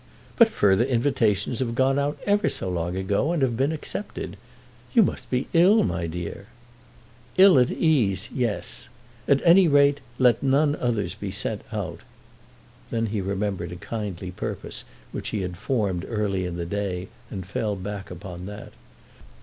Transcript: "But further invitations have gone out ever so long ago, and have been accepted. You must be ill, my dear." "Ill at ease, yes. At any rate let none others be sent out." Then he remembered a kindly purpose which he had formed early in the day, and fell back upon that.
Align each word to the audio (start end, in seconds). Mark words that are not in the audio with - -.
"But 0.35 0.47
further 0.47 0.83
invitations 0.83 1.59
have 1.59 1.75
gone 1.75 1.99
out 1.99 2.17
ever 2.25 2.49
so 2.49 2.67
long 2.71 2.97
ago, 2.97 3.31
and 3.33 3.43
have 3.43 3.55
been 3.55 3.71
accepted. 3.71 4.35
You 4.95 5.03
must 5.03 5.29
be 5.29 5.47
ill, 5.53 5.83
my 5.83 6.07
dear." 6.07 6.47
"Ill 7.37 7.59
at 7.59 7.69
ease, 7.69 8.27
yes. 8.33 8.89
At 9.27 9.45
any 9.45 9.67
rate 9.67 9.99
let 10.17 10.41
none 10.41 10.75
others 10.77 11.13
be 11.13 11.29
sent 11.29 11.61
out." 11.71 11.99
Then 12.89 13.05
he 13.13 13.21
remembered 13.21 13.71
a 13.71 13.75
kindly 13.75 14.31
purpose 14.31 14.85
which 15.11 15.29
he 15.29 15.41
had 15.41 15.55
formed 15.55 16.07
early 16.09 16.47
in 16.47 16.55
the 16.55 16.65
day, 16.65 17.09
and 17.29 17.45
fell 17.45 17.75
back 17.75 18.09
upon 18.09 18.47
that. 18.47 18.73